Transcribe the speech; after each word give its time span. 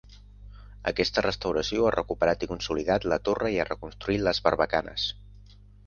Aquesta 0.91 1.23
restauració 1.25 1.85
ha 1.89 1.93
recuperat 1.97 2.47
i 2.47 2.51
consolidat 2.55 3.07
la 3.13 3.21
torre 3.29 3.55
i 3.57 3.61
ha 3.65 3.71
reconstruït 3.71 4.29
les 4.31 4.45
barbacanes. 4.49 5.11